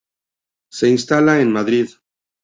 Se 0.71 0.87
instala 0.89 1.41
en 1.41 1.51
Madrid. 1.51 1.91